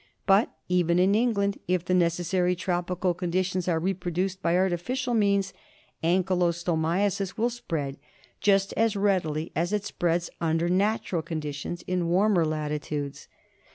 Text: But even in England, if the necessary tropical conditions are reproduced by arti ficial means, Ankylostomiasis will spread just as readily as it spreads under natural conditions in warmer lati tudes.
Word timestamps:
But 0.25 0.51
even 0.67 0.97
in 0.97 1.13
England, 1.13 1.59
if 1.67 1.85
the 1.85 1.93
necessary 1.93 2.55
tropical 2.55 3.13
conditions 3.13 3.67
are 3.67 3.79
reproduced 3.79 4.41
by 4.41 4.57
arti 4.57 4.77
ficial 4.77 5.15
means, 5.15 5.53
Ankylostomiasis 6.03 7.37
will 7.37 7.51
spread 7.51 7.97
just 8.39 8.73
as 8.73 8.95
readily 8.95 9.51
as 9.55 9.71
it 9.71 9.85
spreads 9.85 10.31
under 10.41 10.69
natural 10.69 11.21
conditions 11.21 11.83
in 11.85 12.09
warmer 12.09 12.45
lati 12.45 12.81
tudes. 12.81 13.27